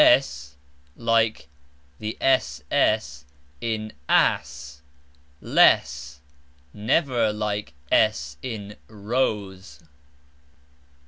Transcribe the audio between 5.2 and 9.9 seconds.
leSS, never like S in roSe.